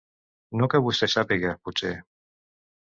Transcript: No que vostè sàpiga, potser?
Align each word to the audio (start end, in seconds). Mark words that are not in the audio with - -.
No 0.61 0.69
que 0.71 0.81
vostè 0.87 1.11
sàpiga, 1.17 1.55
potser? 1.69 1.95